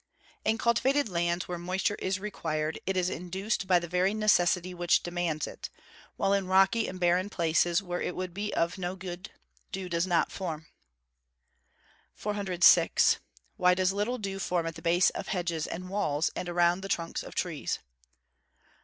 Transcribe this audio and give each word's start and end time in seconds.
_In 0.49 0.57
cultivated 0.57 1.09
lands, 1.09 1.47
where 1.47 1.59
moisture 1.59 1.93
is 1.99 2.19
required, 2.19 2.79
it 2.87 2.97
is 2.97 3.07
induced 3.07 3.67
by 3.67 3.77
the 3.77 3.87
very 3.87 4.15
necessity 4.15 4.73
which 4.73 5.03
demands 5.03 5.45
it; 5.45 5.69
while 6.17 6.33
in 6.33 6.47
rocky 6.47 6.87
and 6.87 6.99
barren 6.99 7.29
places, 7.29 7.83
where 7.83 8.01
it 8.01 8.15
would 8.15 8.33
be 8.33 8.51
of 8.55 8.79
no 8.79 8.95
good, 8.95 9.29
dew 9.71 9.87
does 9.87 10.07
not 10.07 10.31
form. 10.31 10.65
406. 12.15 13.19
_Why 13.59 13.75
does 13.75 13.93
little 13.93 14.17
dew 14.17 14.39
form 14.39 14.65
at 14.65 14.73
the 14.73 14.81
base 14.81 15.11
of 15.11 15.27
hedges 15.27 15.67
and 15.67 15.87
walls, 15.87 16.31
and 16.35 16.49
around 16.49 16.81
the 16.81 16.89
trunks 16.89 17.21
of 17.21 17.35
trees? 17.35 17.77